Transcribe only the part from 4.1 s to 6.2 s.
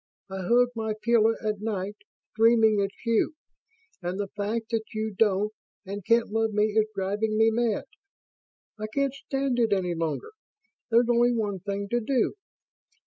the fact that you don't and